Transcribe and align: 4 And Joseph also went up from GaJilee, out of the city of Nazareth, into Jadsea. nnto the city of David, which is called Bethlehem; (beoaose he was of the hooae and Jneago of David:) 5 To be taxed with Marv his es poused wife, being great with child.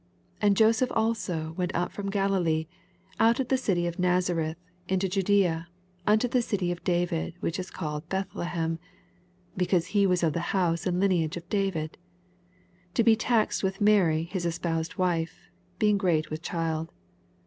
4 0.39 0.47
And 0.47 0.57
Joseph 0.57 0.91
also 0.95 1.51
went 1.57 1.75
up 1.75 1.91
from 1.91 2.09
GaJilee, 2.09 2.65
out 3.19 3.39
of 3.39 3.49
the 3.49 3.55
city 3.57 3.85
of 3.85 3.99
Nazareth, 3.99 4.57
into 4.87 5.07
Jadsea. 5.07 5.67
nnto 6.07 6.31
the 6.31 6.41
city 6.41 6.71
of 6.71 6.83
David, 6.83 7.35
which 7.39 7.59
is 7.59 7.69
called 7.69 8.09
Bethlehem; 8.09 8.79
(beoaose 9.55 9.89
he 9.89 10.07
was 10.07 10.23
of 10.23 10.33
the 10.33 10.39
hooae 10.57 10.87
and 10.87 10.99
Jneago 11.03 11.37
of 11.37 11.47
David:) 11.49 11.97
5 12.93 12.93
To 12.95 13.03
be 13.03 13.15
taxed 13.15 13.61
with 13.61 13.79
Marv 13.79 14.25
his 14.31 14.47
es 14.47 14.57
poused 14.57 14.97
wife, 14.97 15.51
being 15.77 15.99
great 15.99 16.31
with 16.31 16.41
child. 16.41 16.91